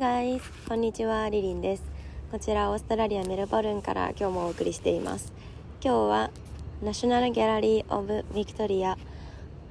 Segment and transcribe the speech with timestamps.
[0.00, 0.40] guys!
[0.66, 1.82] こんにちは、リリンです。
[2.32, 5.30] こちらオーストラリア・メルボルンから今日もお送りしています。
[5.84, 6.30] 今日は
[6.82, 8.96] National Gallery of Victoria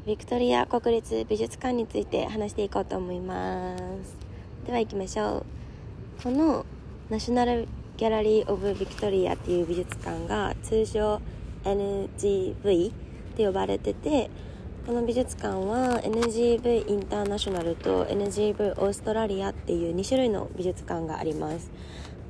[0.06, 4.16] ビクトリア国立美術館について話していこうと思います。
[4.68, 5.38] では行きましょ
[6.20, 6.22] う。
[6.22, 6.64] この
[7.10, 7.68] National
[7.98, 11.20] Gallery of Victoria っていう美術館が通称
[11.64, 12.94] NGV っ
[13.36, 14.30] て呼ばれてて
[14.90, 21.70] この美術館は NGV インターナショナルと NGV オーストラリアっていう2種類の美術館があります。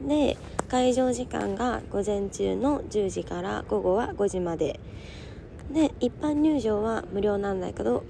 [0.05, 0.35] で
[0.67, 4.77] 会場時間が午前中の10時から午後は5時まで。
[5.71, 8.03] で一般入場は無料なんだけど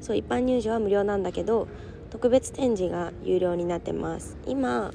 [0.00, 1.68] そう一般入場は無料なんだけど
[2.10, 4.36] 特別展示が有料になってます。
[4.44, 4.92] 今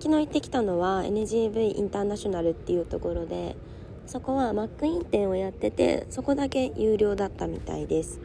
[0.00, 3.56] 昨日行ってきたのは NGV インターナショナルっていうところで
[4.06, 8.20] そこはマックイン店をやっててそこだけ有料だったみたいです。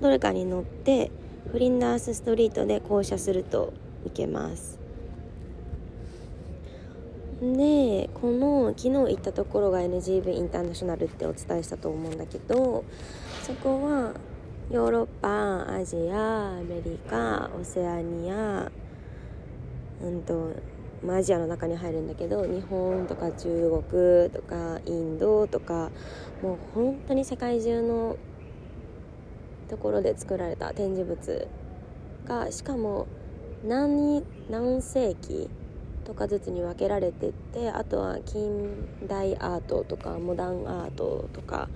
[0.00, 1.10] どれかに乗って
[1.50, 3.72] フリンダースストリートで降車すると
[4.06, 4.78] いけます。
[7.40, 12.84] でこの昨日行ったところが NGV インターナショナルってお伝えしたと思うんだけど
[13.42, 14.14] そこは
[14.70, 18.70] ヨーロッパアジアアメリカオセアニア
[20.02, 20.52] うんと、
[21.08, 23.48] アジアの中に入るんだけど日本とか中
[23.88, 25.90] 国とかインドとか
[26.42, 28.16] もう本当に世界中の
[29.68, 31.48] ところで作られた展示物
[32.26, 33.06] がしかも
[33.64, 35.48] 何何世紀
[36.08, 41.68] とかずつに分けられてってあとは近代アートとかモダンアートとか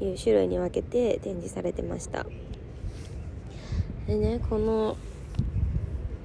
[0.00, 2.26] いう種類に分けて展示されてました。
[4.08, 4.96] でねこの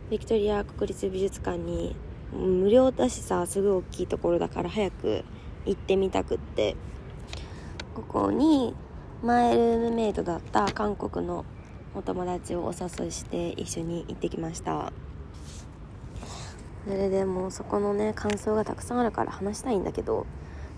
[0.10, 1.96] ビクトリア国立美術館に
[2.34, 5.24] 無料だしさすごい大きいところだから早く
[5.68, 6.76] 行ってみたくって
[7.94, 8.74] ここに
[9.22, 11.46] 前ルームメイトだった韓国の
[11.94, 14.92] お友達をお誘いして一緒に行ってきました。
[16.84, 20.26] それでもうそこのね感想がたくさんあるから話したいんだけど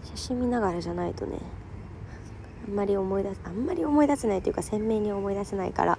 [0.03, 1.40] 写真見ながらじゃないとね
[2.68, 5.97] あんまり思い出すあんまり思い出せないというか鮮明に思い出せないから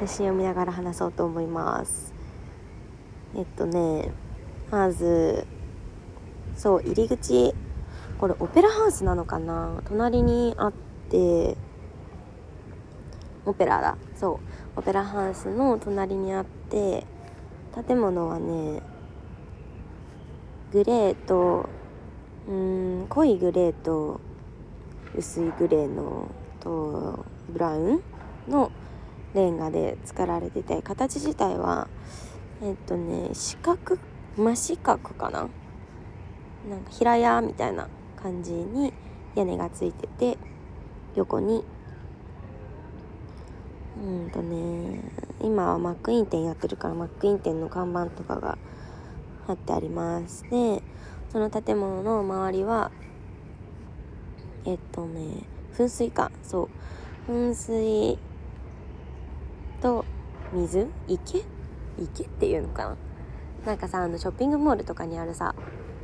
[0.00, 2.12] 写真を見ながら話そうと思います。
[3.36, 4.12] えっとね
[4.70, 5.46] まず
[6.56, 7.54] そう入り口
[8.18, 9.82] これオペラハウスなのかな？
[9.86, 10.72] 隣にあっ
[11.10, 11.56] て
[13.46, 13.96] オペラだ。
[14.14, 14.40] そ
[14.76, 17.06] うオペラハウスの隣にあって
[17.86, 18.82] 建物はね
[20.72, 21.68] グレーと
[22.48, 24.20] うん濃いグレーと
[25.16, 26.28] 薄いグレーの
[26.60, 28.02] とブラウン
[28.48, 28.70] の
[29.34, 31.88] レンガで作られてて形自体は
[32.62, 33.98] えっとね四角
[34.36, 35.48] 真四角かな？
[36.68, 37.88] なんか平屋みたいな
[38.22, 38.92] 感じに
[39.34, 40.38] 屋根がついてて
[41.16, 41.64] 横に。
[44.02, 45.02] うんとね
[45.42, 48.56] 今はマックイン店やってるからマックイン店の看板とかが
[49.50, 50.82] 貼ってありますで
[51.30, 52.90] その建物の周りは
[54.64, 56.30] えっとね噴水か。
[56.42, 56.68] そ
[57.28, 57.32] う。
[57.32, 58.18] 噴水
[59.80, 60.04] と
[60.52, 60.88] 水？
[61.06, 61.44] 池？
[61.98, 62.96] 池っていうのかな？
[63.64, 65.54] なんかさあのショッピングモールとかにあるさ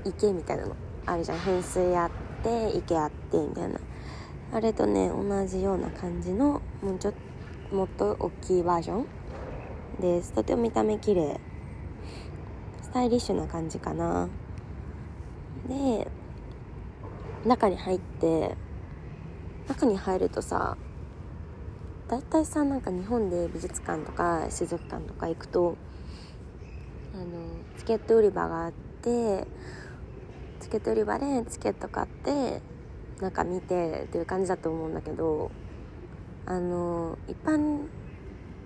[0.05, 1.39] 池みたいなのあるじゃん。
[1.39, 2.11] 噴水あっ
[2.43, 3.81] て池あってみたいな。
[4.53, 7.15] あれとね同じような感じのもうちょっ
[7.71, 9.07] ともっと大きいバージョン
[10.01, 10.33] です。
[10.33, 11.41] とても見た目綺麗。
[12.97, 14.27] タイリッシュな感じかな。
[15.69, 16.09] で
[17.45, 18.57] 中に入って
[19.69, 20.79] 中に入るとさ
[22.09, 25.77] 大体さなんか日本で美術館とか水族館とか行くと
[27.15, 27.25] あの
[27.77, 28.73] チケット売り場があっ
[29.03, 29.47] て
[30.61, 32.63] チケット売り場でチケット買って
[33.21, 35.51] なんか見てっていう感じだと思うんだけど
[36.47, 37.89] あの一般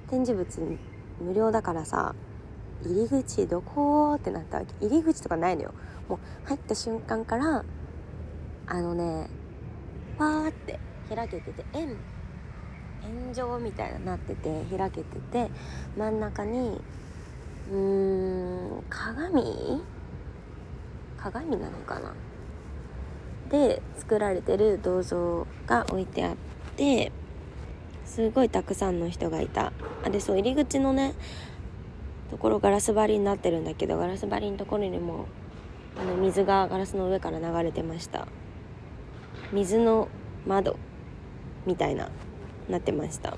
[0.09, 0.79] 展示物
[1.21, 2.15] 無料だからさ
[2.85, 4.87] 入り口どこってなったわけ。
[4.87, 5.75] 入り口とかないのよ。
[6.09, 6.19] もう
[6.49, 7.65] 入った瞬間から
[8.67, 9.29] あのね
[10.19, 10.79] わーって
[11.09, 11.97] 開けてて円
[13.03, 15.51] 円状みたいになってて開けてて
[15.97, 16.81] 真ん中に
[17.71, 19.83] うーん鏡？
[21.17, 22.15] 鏡なのかな？
[23.51, 26.37] で作られてる銅像が置いてあっ
[26.77, 27.13] て
[28.05, 29.73] すごいたくさんの人がいた。
[30.05, 31.15] あでそう入り口のね
[32.31, 35.27] ところガラス張りになってるんだけどガラス張りのところにも
[36.01, 38.29] あの水がガラスの上から流れてました。
[39.53, 40.09] 水の
[40.47, 40.77] 窓
[41.67, 42.09] みたいな
[42.69, 43.37] なってました。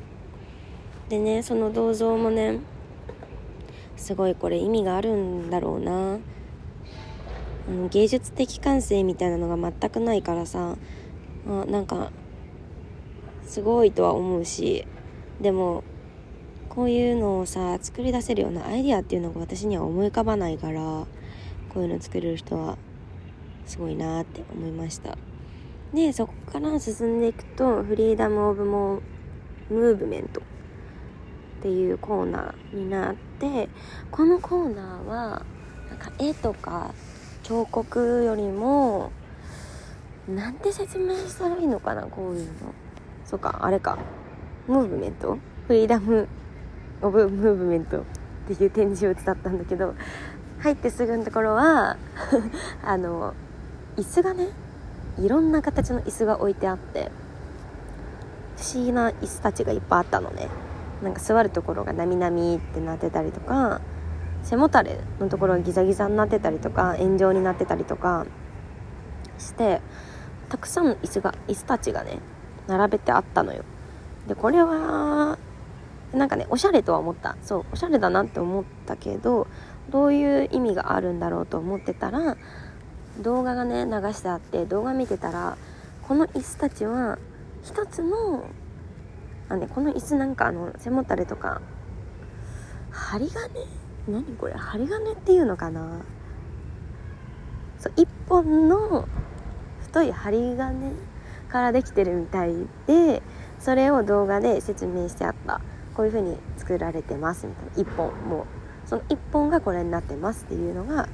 [1.08, 2.58] でねその銅像もね
[3.96, 6.18] すごいこれ意味があるんだろうな。
[7.68, 10.76] あの芸術的感性みたいなのが全くないからさ
[11.46, 12.10] あなんか
[13.46, 14.84] すごいとは思うし
[15.40, 15.84] でも
[16.74, 21.06] こういうのをさ作り出せるようなアイディアっていうのが私には思い浮かばないからこ
[21.76, 22.78] ういうの作れる人は
[23.66, 25.18] すごいなって思いました。
[25.92, 29.02] でそこから進んでいくとフリーダム・オブ・モ
[29.68, 30.44] ムーブメントっ
[31.60, 33.68] ていうコーナーになって
[34.10, 35.44] このコーナーは
[35.90, 36.94] なんか絵とか
[37.42, 39.12] 彫刻よりも
[40.26, 42.50] なんて説明したらいいのかなこういうの。
[43.26, 43.98] そうかあれか。
[44.66, 45.36] ムーブメント？
[45.66, 46.28] フリーダム・
[47.02, 48.04] オブ・ムーブメントっ
[48.48, 49.94] ていう展示を伝ったんだけど
[50.60, 51.96] 入ってすぐのところは
[52.84, 53.34] あの
[53.96, 54.48] 椅子がね
[55.18, 57.10] いろんな形の椅子が置いてあって
[58.56, 60.48] 不思議な椅子たちがいっぱいあったのね。
[61.02, 63.80] なんか座るところがなみなみってなってたりとか
[64.44, 68.24] 背もたれのところがギザギザになってたりとか円状になってたりとか
[69.38, 69.80] して
[70.48, 72.18] たくさんの椅子が椅子たちがね
[72.68, 73.64] 並べてあったのよ。
[74.28, 75.38] でこれは
[76.12, 77.36] なんかねおしゃれとは思った。
[77.42, 79.46] そうおしゃれだなって思ったけど
[79.90, 82.36] どういう意味があるんだろうと思ってたら
[83.20, 85.56] 動画がね流してあって動画見てたら
[86.06, 87.18] この椅子たちは
[87.62, 88.44] 一つの
[89.48, 91.60] あ、ね、この椅子なんかあの背もたれとか
[92.90, 93.66] 針金？
[94.08, 94.54] 何これ？
[94.54, 96.02] 針金っていうのかな？
[97.78, 99.08] そう一本の
[99.80, 100.92] 太い針金
[101.48, 102.54] からできてるみたい
[102.86, 103.22] で
[103.58, 105.60] それを動画で説明してあった。
[105.94, 107.90] こういう風に作られてますみたいな。
[107.90, 111.08] 一本もうその一本がこれになってますっていうのが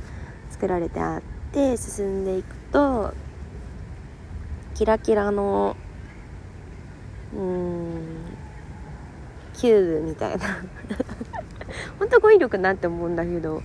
[0.50, 1.22] 作られてあっ
[1.52, 3.14] て進んでいくと
[4.74, 5.76] キラキラの
[7.34, 8.02] うん
[9.54, 10.44] キューブみたいな。
[11.98, 13.62] 本当語彙力なって思うんだけど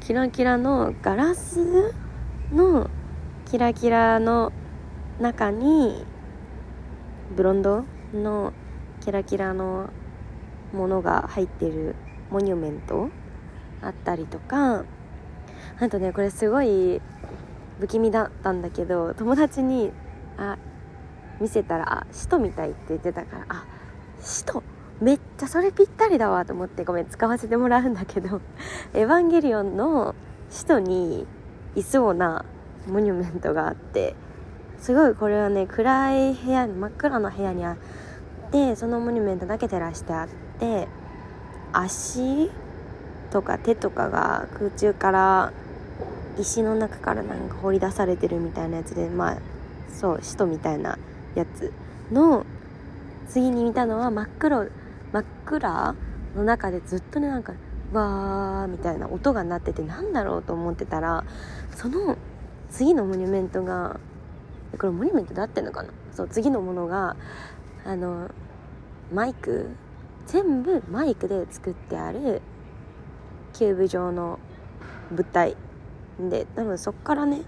[0.00, 1.92] キラキラのガラス
[2.52, 2.88] の
[3.46, 4.52] キラキラの
[5.20, 6.06] 中に
[7.36, 8.52] ブロンドの
[9.00, 9.90] キラキラの
[10.72, 11.94] ものが入ってる
[12.30, 13.08] モニュメント
[13.82, 14.84] あったりとか
[15.80, 17.00] あとねこれすごい
[17.80, 19.90] 不気味だったんだけど友達に
[20.36, 20.56] あ
[21.40, 23.64] 見せたら「あ使徒みたい」って言ってたからあ
[24.20, 24.62] 使徒
[25.00, 28.40] めっちゃそれぴったりだわと思ってごめん使わせてもらうんだけど
[28.94, 30.14] 「エヴァンゲリオン」の
[30.48, 31.26] 使徒に
[31.74, 32.44] いそうな
[32.86, 34.14] モニュメントがあって
[34.78, 37.76] すごいこれはね暗い部屋真っ暗な部屋にあっ
[38.50, 40.51] てそのモニュメントだけ照らしてあって
[41.72, 42.50] 足
[43.30, 45.52] とか手とかが空中から
[46.38, 49.38] 石の中からなんか掘り出されてるみたいなやつでまあ
[49.90, 50.98] そう使徒みたいな
[51.34, 51.72] やつ
[52.10, 52.44] の
[53.28, 54.68] 次に見たのは真っ黒
[55.12, 55.94] 真っ暗
[56.36, 57.52] の中でずっとねなんか
[57.92, 61.24] わーみたいな音が鳴っててなんだろうと思ってたら
[61.76, 62.16] その
[62.70, 64.00] 次のモニュメントが
[64.78, 65.90] これモニュメントで合ってんのかな？
[66.12, 67.16] そう次のものが
[67.84, 68.30] あの
[69.12, 69.68] マイク
[70.26, 72.42] 全部マイクで作ってある
[73.52, 74.38] キューブ状の
[75.10, 75.56] 物体
[76.18, 77.42] で多分そっからね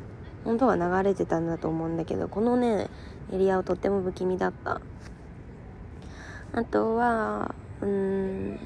[0.44, 2.88] 音が流れてたんだと思うんだけどこのね
[3.32, 4.80] エリアをとっても不気味だった。
[6.56, 8.60] あとはうん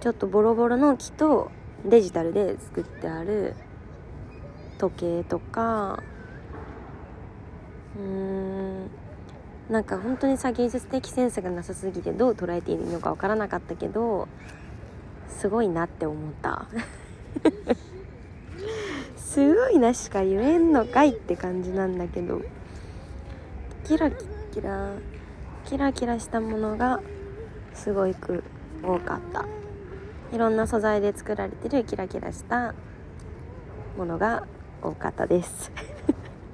[0.00, 1.50] ちょっとボロボロの木と
[1.84, 3.56] デジタルで作ってある
[4.78, 6.00] 時計とか
[7.96, 8.90] うん
[9.70, 14.28] なんか本当にさ芸術的センスがなさすぎてどう捉えていいのか分からなかったけど
[15.28, 16.66] すごいなって思った。
[19.16, 22.42] すごいなしか言えんのかいって感じなんだけど。
[23.84, 24.92] キラキラ
[25.64, 27.00] キラキラしたものが
[27.74, 28.42] すごく
[28.82, 29.44] 多かった。
[30.32, 32.74] いろんな素材で作られてるキラキラした
[33.96, 34.46] ものが
[34.80, 35.72] 多かったです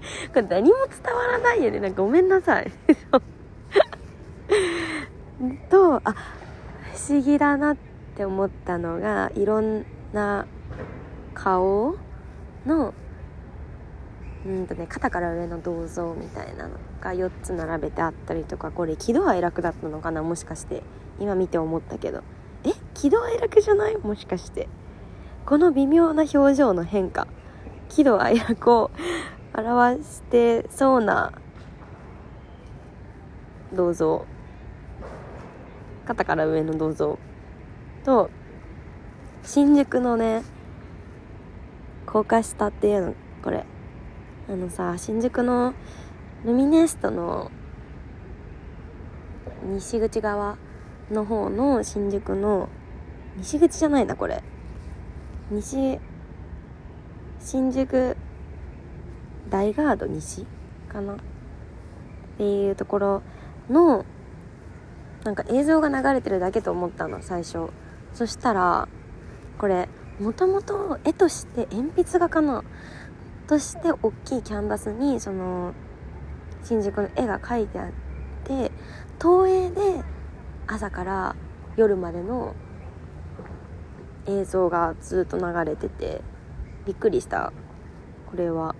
[0.32, 1.80] これ何も伝わらないよね。
[1.80, 2.70] なんかごめんなさい。
[5.70, 6.14] とあ
[6.94, 7.76] 不思議だなっ
[8.16, 10.46] て思ったのがいろんな
[11.34, 11.96] 顔
[12.64, 12.94] の
[14.46, 20.82] うんとね肩から上の銅像みたいなのが4つ並べてあったりとかこれ喜怒哀楽だったのかなもしかして。
[21.18, 22.22] 今見て思ったけど。
[22.64, 22.72] え？
[22.92, 23.96] 喜怒哀楽じゃない？
[23.96, 24.68] もしかして。
[25.46, 27.26] この微妙な表情の変化。
[27.88, 28.90] 喜怒哀楽を
[29.56, 31.32] 表してそうな
[33.72, 34.26] 銅像
[36.04, 37.18] 肩から上の銅像
[38.04, 38.30] と
[39.42, 40.42] 新宿のね
[42.04, 43.64] 高架下っていうのこれ。
[44.48, 45.74] あのさ新宿の
[46.44, 47.50] ルミネストの
[49.64, 50.56] 西口側
[51.10, 52.68] の方の新宿の
[53.36, 54.44] 西口じゃないなこれ。
[55.50, 55.98] 西
[57.40, 58.16] 新宿
[59.48, 60.46] 大ガード西
[60.88, 61.14] かな？
[61.14, 61.16] っ
[62.38, 63.22] ていうところ
[63.70, 64.04] の
[65.24, 67.70] なんか映像が流れてるだけと思ったの最初。
[68.12, 68.88] そしたら
[69.58, 69.88] これ
[70.20, 72.64] もともと絵として鉛筆画かな？
[73.46, 75.72] として大きいキャンバスにその
[76.64, 77.90] 新宿の絵が描いてあっ
[78.44, 78.72] て
[79.18, 80.02] 投影で
[80.66, 81.36] 朝から
[81.76, 82.54] 夜までの
[84.26, 86.22] 映像がずっと流れてて
[86.84, 87.52] びっくりした。
[88.30, 88.74] これは。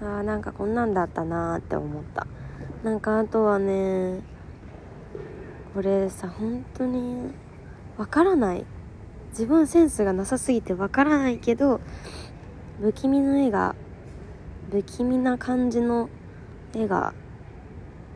[0.00, 2.26] あーなんかこんなんだったなーって思った。
[2.82, 4.22] なんかあとはね
[5.74, 7.32] これさ本当に
[7.96, 8.64] わからない。
[9.30, 11.80] 自分センスがなさすぎてわからないけど
[12.80, 13.76] 不気味の絵が
[14.70, 16.08] 不気味な感じの
[16.74, 17.14] 絵が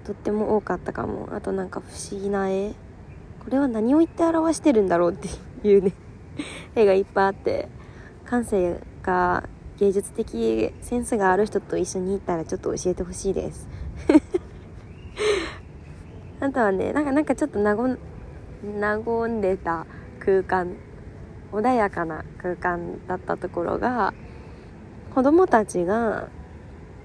[0.04, 1.28] とっても多かったかも。
[1.32, 2.70] あとなんか不思議な絵。
[3.44, 5.28] これは何を言って表してるんだろうって
[5.68, 5.92] いうね
[6.74, 7.68] 絵がいっぱいあって。
[8.24, 9.44] 感性が
[9.78, 13.68] 芸術的センスがある人と一緒に行ったらちょっと教えてほしいです。
[16.40, 17.98] あとはねなんかなんかちょっと和ん
[18.80, 19.86] 和んでた
[20.20, 20.76] 空間
[21.52, 24.12] 穏やかな空間だったところが
[25.14, 26.28] 子供たちが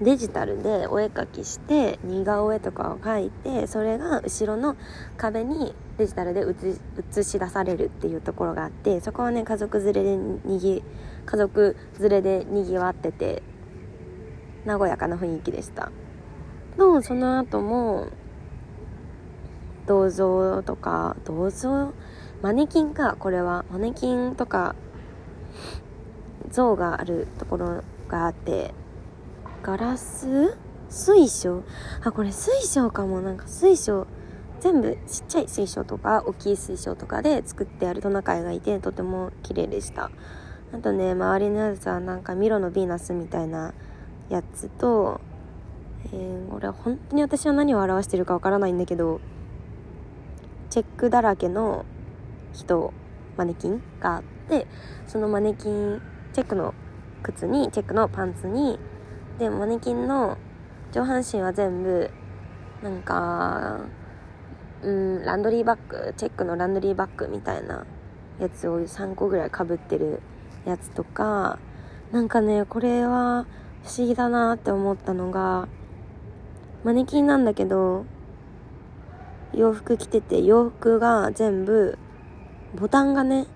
[0.00, 4.76] デジタルでお絵描きして似顔絵とかを描いてそれが後ろの
[5.16, 10.82] 壁にデジタルで映し出されるっていうところがあってそこはね家族連れでにぎ
[11.26, 13.42] 家族連れでにぎわってて
[14.66, 15.90] 和やかな雰囲気でした。
[16.76, 18.08] のその後も
[19.86, 21.92] 銅像とか銅像？
[22.42, 23.64] マネキンかこれは。
[23.70, 24.74] マネキンとか
[26.50, 28.72] 像があるところがあって
[29.62, 30.56] ガラス？
[30.88, 31.62] 水晶？
[32.04, 33.20] あこれ水晶かも。
[33.20, 34.06] なんか水晶
[34.60, 40.10] 全部ちっちゃい水晶とか大きい水晶とかで作ってあるトナカイがいてとても綺麗でした。
[40.72, 43.74] あとね周りのやつはなんかミロのヴィーナスみたいな
[44.28, 45.20] やつと、
[46.12, 49.20] えー、これ本当に私は何を表してるかわからないんだけど
[50.70, 51.84] チェックだらけの
[52.52, 52.92] 人
[53.36, 54.66] マネキンがあって
[55.06, 56.00] そのマネキン
[56.32, 56.74] チェックの
[57.22, 58.78] 靴にチェックのパンツに
[59.38, 60.38] でマネキンの
[60.92, 62.10] 上半身は全部
[62.82, 63.80] なんか
[64.82, 67.84] うんランドリーバッグチェックのランドリーバッグみたいな
[68.38, 70.20] やつを3個ぐらいかぶってる
[70.66, 71.58] やつとか
[72.12, 73.46] なんかねこれは
[73.84, 75.68] 不思議だなって思ったのが
[76.84, 78.04] マネキンなんだけど
[79.52, 81.98] 洋服着てて洋服が全部
[82.74, 83.46] ボタンがね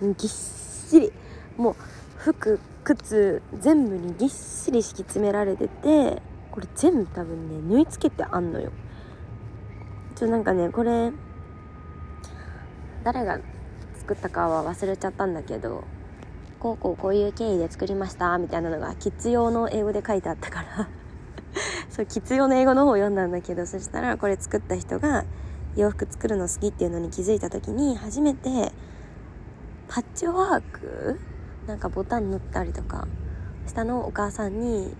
[0.00, 1.12] ぎっしり
[1.56, 1.76] もう
[2.16, 8.72] 服靴全部にぎっしり敷き詰められててこれ全部多分ね縫い付けてあんのよ。
[10.14, 11.12] ちょなんかねこれ
[13.02, 13.40] 誰が
[13.96, 15.84] 作ったかは忘れちゃったんだけど
[16.64, 20.88] こうこうこういう経緯で作りましたみたいなのがキッズ用の英語で書いてあったから。
[21.90, 25.24] そうキッズ用の英語の方を読んだんだけどそしたらこれ作った人が
[25.76, 28.72] 洋服作るの好きっていうのに気づいた時に初めて
[29.88, 31.20] パッチワーク？
[31.66, 33.06] なんかボタン塗ったりとか
[33.66, 34.96] 下のお母さんに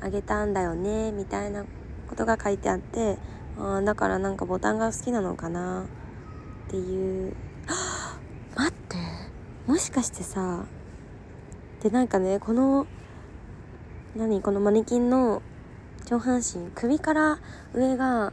[0.00, 1.64] あげたんだよねみたいな
[2.08, 3.18] ことが書いてあって
[3.58, 5.82] あだからなんかボタンが好きなのかな
[6.68, 7.34] っていう。
[8.54, 8.96] 待って
[9.66, 10.64] もしかしてさ
[11.82, 12.86] でなんかねこの
[14.16, 15.42] 何このマネキンの
[16.06, 17.38] 上半身首から
[17.74, 18.32] 上が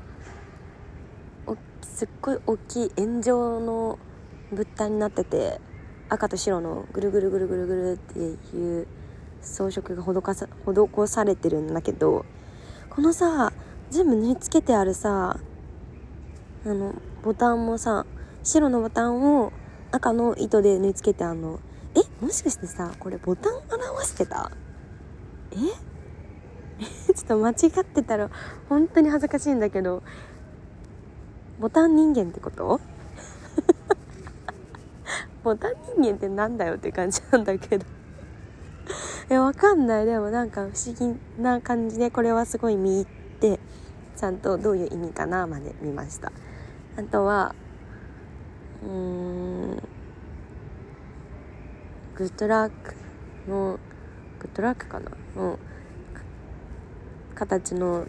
[1.95, 3.99] すっごい大きい円状の
[4.51, 5.61] 物体になってて
[6.09, 8.87] 赤と白のぐるぐるぐるぐるぐるっていう
[9.41, 12.25] 装飾が施さ施されてるんだけど
[12.89, 13.53] このさ
[13.91, 15.39] 全部縫い付けてあるさ
[16.65, 18.05] あのボタンもさ
[18.43, 19.53] 白のボタンを
[19.93, 21.59] 赤の糸で縫い付けてあの。
[21.95, 24.51] えもしかしてさこれボタン表してた？
[25.51, 25.55] え？
[27.15, 28.29] ちょっと間違ってたら
[28.67, 30.03] 本当に恥ずかしいんだけど
[31.59, 32.81] ボタン人間ってこと？
[35.43, 37.85] ボタン人間ってなんだよって感じなんだけど。
[39.29, 40.05] えわかんない。
[40.05, 43.05] でもなんか不思議な感じでこれはすごい見入っ
[43.39, 43.59] て
[44.17, 46.31] ちゃんとどういう意味かなまで見ました。
[46.97, 47.55] あとは
[48.83, 49.81] うーん。
[52.15, 52.95] グッドラック
[53.49, 53.77] の
[54.39, 55.59] グクトラックかなの
[57.35, 58.05] 形の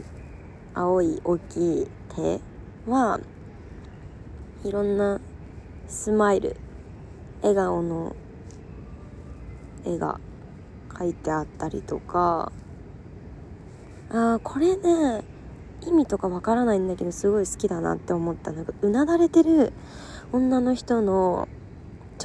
[0.75, 2.41] 青い大きい手
[2.89, 3.19] は
[4.65, 5.21] いろんな
[5.89, 6.57] スマイル
[7.43, 8.15] 笑顔の
[9.85, 10.21] 絵が
[10.91, 12.53] 描いてあったりとか。
[14.09, 15.25] あーこれね
[15.85, 19.73] 意味とかわからないんだけどすごい好きだなって思ったなんかうなだれてる
[20.33, 21.49] 女の人の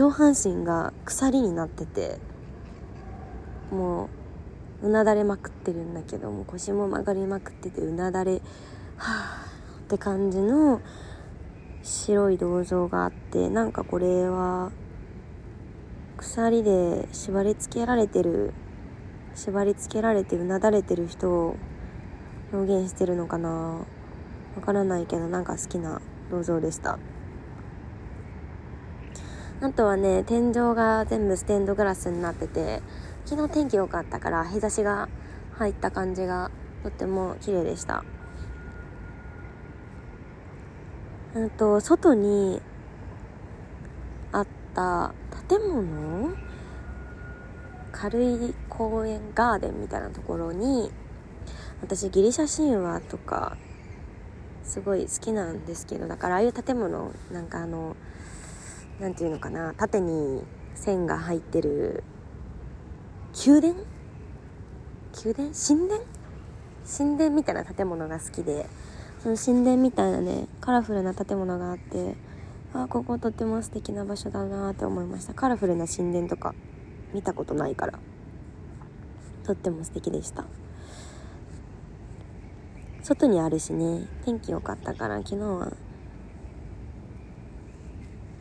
[0.02, 2.18] 上半身が鎖になってて
[3.70, 4.10] も
[4.82, 8.40] ううなだれまくってるんだけども腰も曲がりまくっててうなだれは
[8.98, 9.46] あ
[9.80, 10.82] って感じの
[11.84, 14.72] 白い銅像があってなんかこれは
[16.18, 18.56] 鎖で縛り付けられてる
[19.36, 21.58] 縛り付けられてうなだれてる人を
[22.52, 23.50] 表現してるのかな。
[24.58, 26.98] わからないけどなんか好きな銅像でした。
[29.62, 32.82] あとはね天井が全部ステンドグラスになってて
[33.26, 35.08] 昨日天気良かったから日差しが
[35.54, 36.50] 入った感じが
[36.82, 38.04] とっても綺麗でした。
[41.36, 42.60] うんと外に
[44.32, 45.14] あった
[45.48, 46.36] 建物？
[47.92, 50.92] 軽い公園ガーデンみたいなところに
[51.82, 53.58] 私ギリシャ神話とか
[54.64, 57.96] すごい好きなんですけどだからああいう建物なんかあの
[59.02, 60.44] 何て言うのかな縦に
[60.76, 62.04] 線が入ってる
[63.46, 63.74] 宮殿？
[65.24, 65.52] 宮殿？
[65.54, 66.04] 神殿？
[66.86, 68.68] 神殿みたいな建物が好きで
[69.24, 72.16] その神殿みたいなねカラフルな建物があって
[72.76, 75.34] あこことっても素敵な場所だなって思いました。
[75.34, 76.54] カラフルな神殿とか
[77.12, 78.00] 見たことないから
[79.44, 80.46] とっても素敵でした。
[83.02, 85.74] 外にあるしね天気良かったから昨日は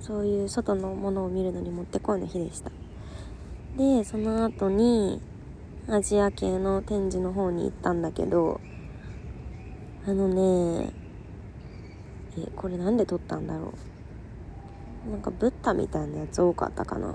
[0.00, 2.70] そういう外のものを見るのにもってこいの日でした。
[3.76, 5.20] でその後に
[5.88, 8.60] アジア系の展示の方に行ったんだけど
[10.06, 10.92] あのね
[12.38, 13.74] えこれなんで撮ったんだろ
[15.06, 15.10] う。
[15.10, 17.14] なんかブッダみたいなやつ多かったかな。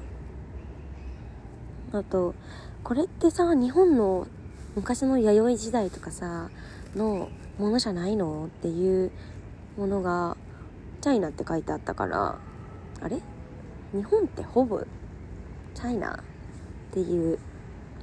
[1.91, 2.34] あと
[2.84, 4.28] これってさ日本の
[4.76, 6.50] 昔の弥生時代とかさ
[6.95, 9.12] のものじゃないのっていう
[9.78, 10.36] ものが
[11.02, 12.38] チャイナって書いてあったから
[13.06, 13.22] あれ？
[13.94, 14.82] 日本ってほぼ
[15.76, 16.18] チャイナっ
[16.91, 17.38] ていう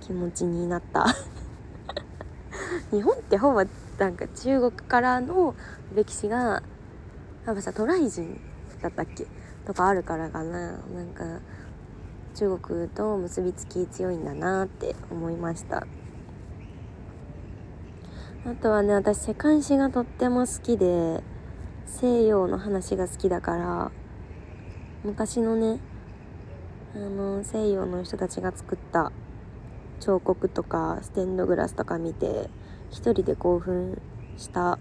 [0.00, 1.06] 気持ちになった。
[2.92, 3.64] 日本ってほぼ
[3.98, 5.56] なんか中国からの
[5.92, 6.62] 歴史が
[7.46, 8.40] やっぱさ渡来人
[8.80, 9.26] だったっけ？
[9.66, 10.78] とかあるからかな。
[10.78, 11.40] なんか
[12.36, 15.84] 中国と結びつき強いんだなって思いました。
[18.46, 21.24] あとはね私世界史がとっても好きで
[21.86, 23.90] 西洋の話が好きだから
[25.04, 25.80] 昔のね
[26.94, 29.10] あの西洋の人たちが作った
[29.98, 32.48] 彫刻とかステンドグラスとか見て
[32.90, 34.00] 一人で興奮
[34.36, 34.78] した。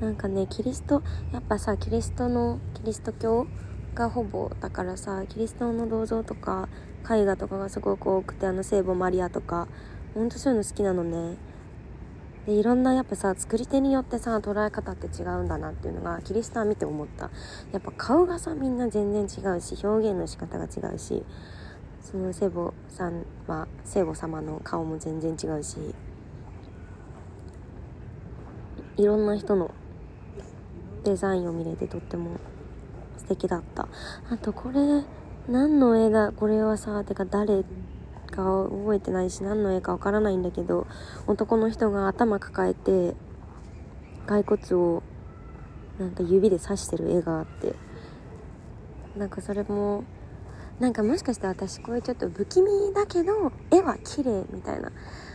[0.00, 3.46] なんかねキリストやっぱさキリストのキリスト教
[3.94, 6.68] がほぼだからさキリストの銅像とか
[7.08, 9.68] 絵画とかがすごく多くてあの聖母マリアとか
[10.14, 11.36] ほんとそういうの好きなのね。
[12.46, 17.30] でいろんなやっぱさ作り手によってさ捉え方って違うんだなっていうのがキリストは見て思った。
[17.72, 21.24] やっぱ顔がさみんな全然違うし表現の仕方が違うし
[22.02, 25.78] その聖母さんは聖母様の顔も全然違うし
[28.96, 29.72] いろんな人の
[31.02, 32.38] デザインを見れてとっても
[33.16, 33.88] 素敵だった。
[34.30, 35.04] あとこれ
[35.48, 36.32] 何の絵だ？
[36.32, 37.64] これはさてか誰？
[38.24, 40.86] か覚えてないし何の絵かわからないんだけど
[41.26, 43.14] 男の人が頭抱えて
[44.26, 45.02] 骸骨を
[45.98, 47.74] なんか指で刺してる絵があって
[49.16, 50.04] なんかそれも
[50.80, 54.90] なんかもしかしたら私こういうちょっと不気味だけど絵は綺麗みたいな。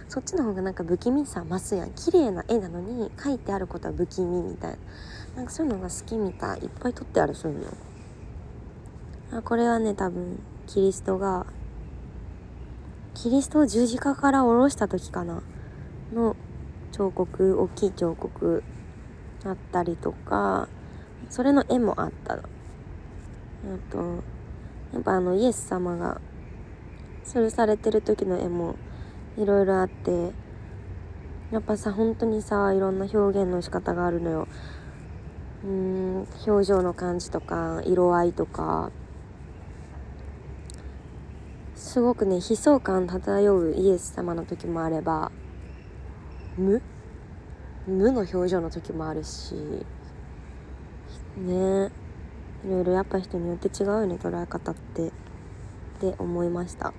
[0.09, 1.91] そっちの方がなんか不気味さ増すやん。
[1.91, 4.77] 綺麗な絵なのに書いてあることは不気味みたいな。
[5.37, 6.61] なんかそういうのが好きみたい。
[6.61, 9.37] いっぱい撮ってあるそういうの。
[9.37, 11.45] あこれはね多分キリストが
[13.21, 15.41] キリストを十字架から下ろした時かな？
[16.13, 16.37] の
[16.93, 18.63] 彫刻大きい彫刻
[19.43, 20.69] あったりとか
[21.29, 22.37] それの絵もあった。
[22.37, 22.43] の
[23.75, 23.97] あと
[24.93, 26.21] やっぱあのイエス様が
[27.25, 28.75] それされてる時の絵も
[29.37, 30.31] いろいろあって
[31.51, 34.47] やっぱさ本当にさいろんな表現の仕方があるのよ。
[35.65, 38.91] うん表情の感じとか色合いとか。
[41.89, 45.31] すごくね悲壮感漂うイエス様の時もあれば
[46.55, 46.83] 無？
[47.87, 49.55] 無の表情の時もあるし
[51.35, 51.89] ね。
[52.63, 55.07] いろいろやっぱ人によって違うよね捉え方って。
[55.07, 55.11] っ
[55.99, 56.93] て思いました。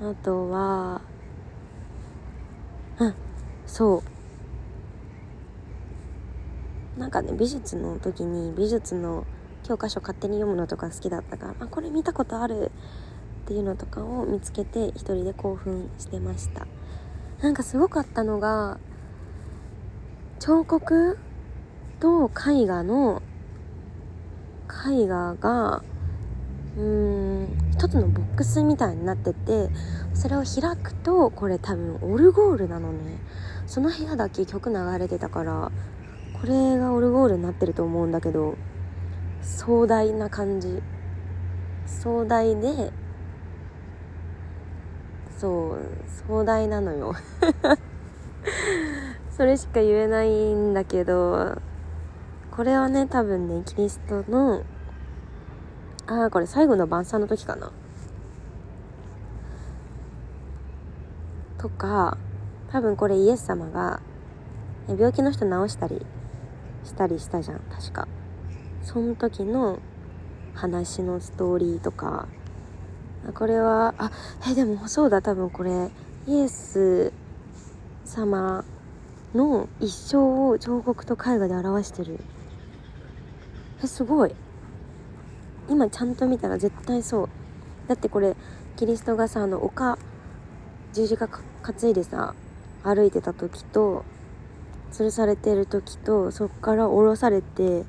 [0.00, 1.00] あとは
[3.00, 3.14] うん
[3.66, 4.04] そ
[6.96, 7.00] う。
[7.00, 9.26] なんかね美術の時に美術の
[9.62, 12.72] 教科書勝手に読むのとか好きだったからあこれ見たことある
[13.44, 16.66] っていうのとかを見つけて一人で興奮してました。
[17.40, 18.78] なんかすごかったのが
[20.38, 21.18] 彫刻
[21.98, 23.22] と絵画の
[24.88, 25.82] 絵画が
[26.76, 29.70] うーん一つのボックスみたいになってて
[30.14, 33.18] それを開くとこれ多分オルゴールなのね。
[33.66, 35.70] その部屋だけ曲流れてたから
[36.40, 38.56] これがオルゴールになってると思うんだけど
[39.42, 40.82] 壮大な感じ。
[41.86, 42.92] 壮大で
[45.36, 45.78] そう
[46.28, 47.14] 壮大なのよ。
[49.36, 51.60] それしか言えないんだけど
[52.52, 54.62] これはね多分ねキリストの
[56.06, 57.72] ああこれ最後の晩餐の時かな。
[61.58, 62.16] とか
[62.70, 64.00] 多分これイエス様が
[64.88, 66.06] 病気の人治したり
[66.84, 68.06] したりしたじゃん確か。
[68.82, 69.78] その時の
[70.54, 72.28] 話のストーリーとか。
[73.34, 74.10] これはあ
[74.50, 75.92] えでもそうだ多分これ
[76.26, 77.12] イエス
[78.04, 78.64] 様
[79.32, 82.18] の一生を彫刻と絵画で表してる。
[83.82, 84.34] えすごい。
[85.68, 87.28] 今ちゃんと見たら絶対そう。
[87.86, 88.34] だってこれ
[88.76, 89.98] キリストがさあの丘
[90.92, 92.34] 十字架担いでさ
[92.82, 94.04] 歩いてた時と
[94.92, 97.84] 吊るされてる時とそっから降ろされて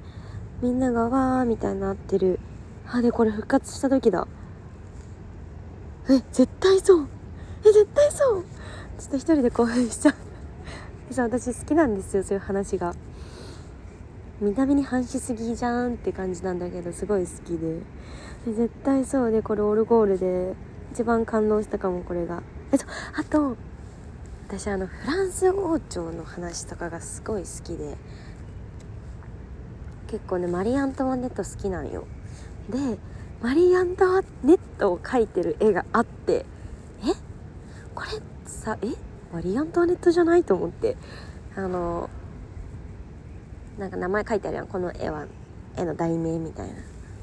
[0.64, 2.40] みんながわーみたいになってる。
[2.88, 4.30] あでこれ復活した時だ。
[6.10, 7.08] え絶対そう。
[7.66, 8.46] え絶対そう。
[8.98, 10.14] ちょっと一人で興奮しちゃう。
[11.22, 12.96] 私好きなんですよそういう話が。
[14.40, 17.82] 見た目に反しすぎじゃんって感じなんだけどすごい好きで。
[18.46, 19.32] で絶対そう。
[19.32, 20.56] でこれオルゴールで
[20.94, 22.42] 一番感動したかもこれが。
[22.72, 22.86] えっと
[23.18, 23.58] あと
[24.48, 27.98] 私あのフランス王朝の話とかがすごい好きで。
[30.14, 32.06] 結構ねマリー・アントワネット好きなんよ。
[32.70, 33.00] で
[33.42, 36.46] マリー・アントワネットを描いてる絵があって
[37.02, 37.06] え？
[37.96, 38.10] これ
[38.46, 38.90] さえ？
[39.34, 40.98] マリー・アントワネットじゃないと思って。
[41.56, 42.12] あの
[43.80, 44.68] なんか名前書いてあるやん。
[44.68, 45.26] この絵は
[45.76, 46.76] 絵の題名みたいな。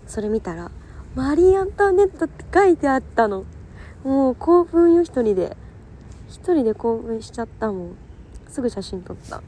[0.09, 0.73] それ見たら
[1.15, 3.45] 「マリー・アントワネット」って書いてあったの。
[4.03, 5.57] もう興奮よ一人で。
[6.29, 7.97] 一人で興奮しちゃったもん。
[8.49, 9.41] すぐ写真撮った。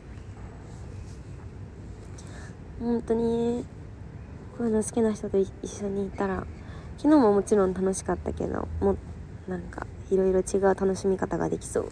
[2.83, 3.65] 本当に
[4.59, 6.45] こういうの好きな人と一緒にいたら
[6.99, 8.97] 昨日ももちろん楽しかったけども
[9.47, 11.89] なんかいろいろ違う楽しみ方ができそう。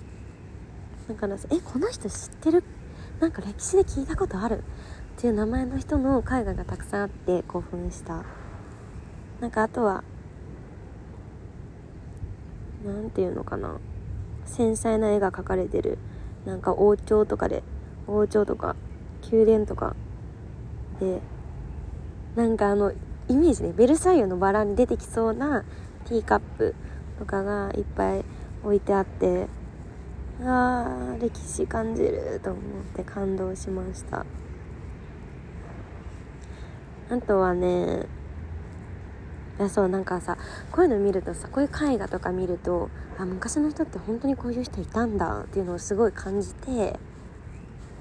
[1.08, 2.64] だから「えこの人知ってる？
[3.20, 4.58] なんか歴史で聞いたことある?」
[5.16, 8.24] っていう名前の人の絵画がたくさんあって興奮した。
[9.40, 10.04] なんかあとは
[12.84, 13.78] 何て言うのかな？
[14.44, 15.98] 繊細な絵が描かれてる。
[16.44, 17.62] なんか王朝とかで
[18.06, 18.76] 王朝とか
[19.30, 19.94] 宮殿とか
[21.00, 21.20] で
[22.36, 22.92] なんかあの
[23.28, 25.64] イメージねベルサイユのバラに出てきそうな
[26.04, 26.74] ティーカップ
[27.18, 28.24] とかがいっぱい
[28.62, 29.48] 置いてあって
[30.42, 32.62] あー歴史感じると思っ
[32.94, 34.24] て感動しました。
[37.10, 38.06] あとはね
[39.58, 40.38] いやそうなんかさ
[40.70, 46.98] こういうの見るとさこういう絵画とか見るとあ昔の人って本当にこういう人いたんだっていうのをすごい感じて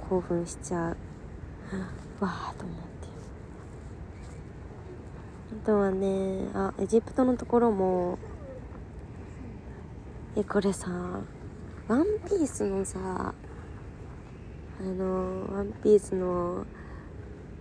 [0.10, 0.98] 興奮しちゃう。
[2.24, 2.89] わあと思って。
[5.60, 8.18] とはねあエジプトのところも
[10.36, 10.90] えこれさ
[11.88, 13.34] ワンピースのさ
[14.80, 16.66] あのワンピースの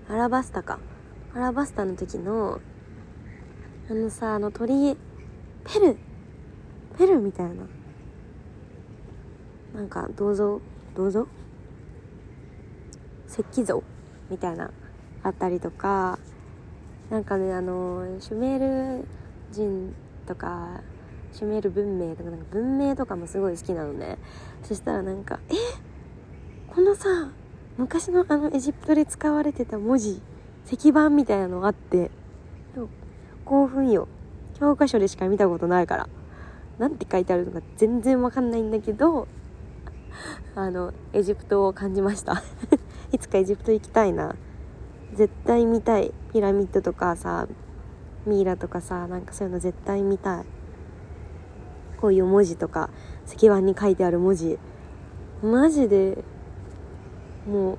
[0.08, 0.78] アラバスタか。
[1.34, 2.61] アラバスタの時の
[3.90, 4.96] あのさあの鳥
[5.64, 5.96] ペル
[6.96, 7.66] ペルみたいな。
[9.74, 10.61] なんか銅像
[10.94, 11.26] 銅像？
[13.28, 13.82] 石器像
[14.30, 14.70] みたいな
[15.22, 16.18] あったりとか。
[17.11, 19.09] なんかねあのシュメール
[19.51, 19.94] 人
[20.27, 20.83] とか
[21.33, 24.18] シュメール文明とかなんか文明とかもすごい好きなのね。
[24.62, 25.55] そしたらなんかえ
[26.75, 27.31] このさ
[27.77, 30.21] 昔のあのエジプトで使われてた文字
[30.71, 32.11] 石板みたいなのあって
[33.44, 34.09] 興奮よ。
[34.59, 36.09] 教科書でしか見たことないから。
[36.79, 39.27] 何て書いてあるのか全然わかんないんだけど
[40.55, 42.42] あのエジプトを感じました。
[43.12, 44.37] いつかエジプト行きたいな。
[45.14, 47.49] 絶対見たいピラミッドとかさ
[48.27, 50.44] ミイラとかさなんかそういうの絶対見たい。
[52.01, 52.90] こういう文字とか
[53.27, 54.59] 石板に書いてある文字。
[55.42, 56.18] マジで
[57.49, 57.79] もう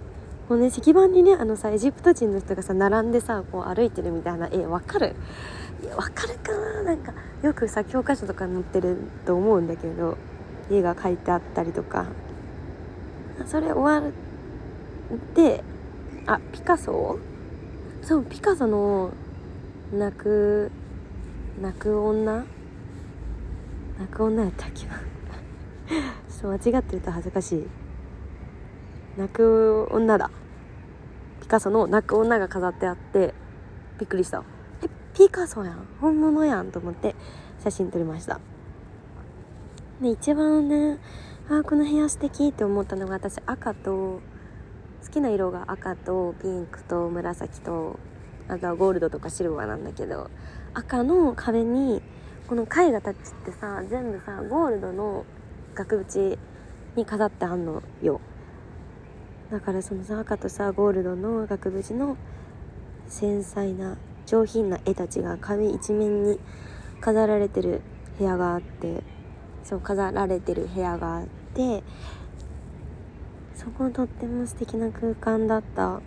[0.50, 5.16] こうね石板にねあのさエジプト人の人がさ並んでさこう歩いてるみたいな絵わかる？
[5.84, 6.84] いや分かるかな？
[6.84, 7.14] なんか
[7.44, 10.18] よくさ教科書とか載ってると思うんだけど
[10.72, 12.08] 絵が描いてあったりとか。
[13.46, 14.12] それ終わっ
[15.34, 15.64] て
[16.32, 17.18] あピカソ？
[18.04, 19.12] そうピカソの
[19.92, 20.70] 泣く
[21.60, 22.46] 泣く女？
[23.98, 25.02] 泣く女やったっけな？
[26.30, 27.68] そう間違ってると恥ずかしい。
[29.18, 30.30] 泣く女だ。
[31.42, 33.34] ピカソの泣く女が飾ってあって
[33.98, 34.44] びっくりした。
[34.84, 35.88] えピカソやん？
[36.00, 37.16] 本物やんと思って
[37.64, 38.40] 写真撮りました。
[40.00, 41.00] で一番ね
[41.50, 44.22] あこの部屋素敵って思ったのが私赤と
[45.04, 48.00] 好きな色が赤とピンクと紫と
[48.48, 50.30] あとはゴールドとかシルバーなんだけど
[50.74, 52.02] 赤の壁に
[52.48, 55.26] この絵画たちってさ全部さゴールドの
[55.76, 56.38] 額縁
[56.96, 58.20] に飾ってあんのよ。
[59.52, 62.18] だからそのさ赤とさゴールドの額縁の
[63.08, 66.40] 繊細な上品な絵たちが壁一面に
[67.02, 67.82] 飾られてる
[68.20, 69.04] 部屋があって
[69.64, 71.84] そう飾られてる部屋があって
[73.60, 76.00] そことっても素敵な空間だった。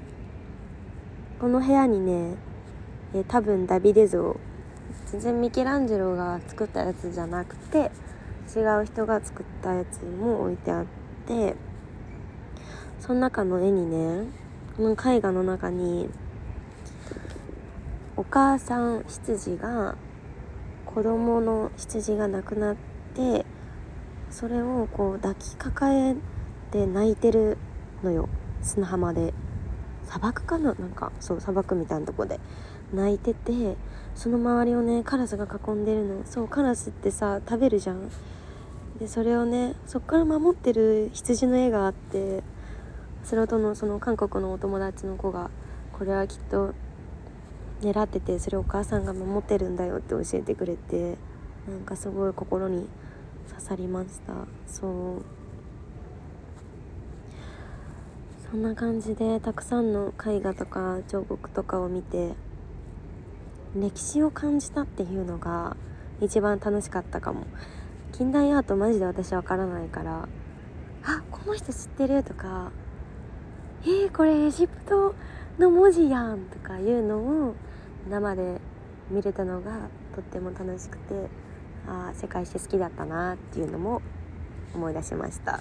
[1.38, 2.37] この部屋にね
[3.15, 4.41] え多分ダビデ像。
[5.07, 7.91] 全然ミケランジェロが作ったやつじゃなくて
[8.57, 10.85] 違う人が作ったやつも置いてあっ
[11.27, 11.55] て
[12.99, 14.25] その中の絵にね
[14.79, 16.09] この絵画の中に
[18.17, 19.97] お母さん羊が
[20.87, 22.77] 子供の羊が亡くなっ
[23.15, 23.45] て
[24.31, 26.17] それをこう抱きかかえ
[26.73, 27.59] て泣いてる
[28.03, 28.29] のよ。
[28.63, 29.35] 砂浜で。
[30.07, 30.75] 砂漠かな？
[30.75, 32.41] なんかそう砂漠みたいなとこで。
[32.93, 33.77] 泣いてて
[34.15, 36.27] その周りをねカラスが囲んでるの。
[36.27, 38.11] そうカラスってさ食べるじゃん。
[38.99, 42.43] でそれをねそっから守ってる羊の絵があって
[43.25, 45.51] それとのその韓国のお友達の子が
[45.93, 46.75] これはきっと
[47.81, 51.17] 狙っててそれお母さんが守ってるんだよって教えてくれて
[51.69, 52.87] なんかすごい心に
[53.49, 54.35] 刺さりました。
[54.67, 55.41] そう。
[58.53, 62.35] そんな感じでたくさんの絵画とか彫刻とかを見て
[63.75, 65.75] 歴史を感じたっていうのが
[66.21, 67.47] 一番楽しかったかも。
[68.12, 70.29] 近代アートマジで私わからないから
[71.03, 72.71] あこの人知ってるとか
[73.85, 75.15] えー、これエジプト
[75.59, 77.55] の文字やんとかいうのを
[78.11, 78.61] 生で
[79.11, 81.15] 見れたのがとっても楽しくて
[81.88, 84.03] ああ世界史好きだったなっていうのも
[84.75, 85.61] 思い出しました。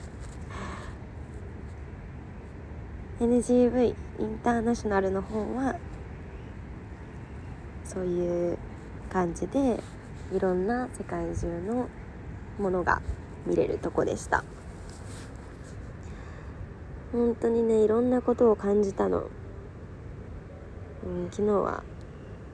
[3.21, 5.75] NGV インターナショナルの方は
[7.84, 8.57] そういう
[9.12, 9.79] 感じで
[10.34, 11.88] いろんな世界中の
[12.57, 12.99] ものが
[13.45, 14.43] 見れるとこでした。
[17.12, 19.29] 本当にねいろんなことを感じたの、
[21.05, 21.84] うん、昨日は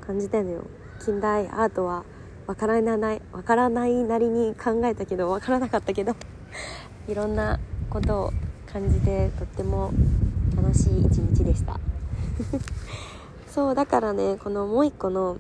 [0.01, 0.65] 感じたのよ。
[0.99, 2.03] 近代アートは
[2.45, 6.13] わからないわからないなりに考えたけどわからなかったけど。
[7.07, 7.57] いろんな
[7.89, 8.31] ことを
[8.65, 9.93] 感じてとっても
[10.77, 11.79] しい一日でした。
[13.47, 15.37] そうだからねこのもう一個の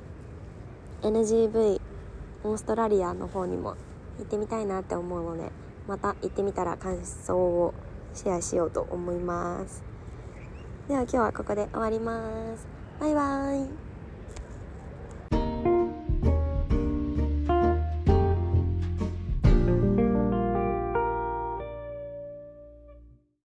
[1.03, 1.79] NGV
[2.43, 3.75] オーストラリアの方にも
[4.17, 5.51] 行ってみたいなって思うので
[5.87, 7.73] また行ってみたら感想を
[8.13, 9.83] シェアしようと思います。
[10.87, 12.67] では今日はここで終わります。
[12.99, 13.86] バイバーイ。